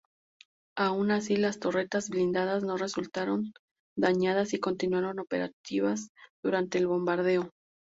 Aun 0.75 1.11
así 1.11 1.35
las 1.37 1.59
torretas 1.59 2.09
blindadas 2.09 2.63
no 2.63 2.75
resultaron 2.75 3.51
dañadas 3.95 4.51
y 4.55 4.59
continuaron 4.59 5.19
operativas 5.19 6.09
durante 6.43 6.79
el 6.79 6.87
bombardeo. 6.87 7.51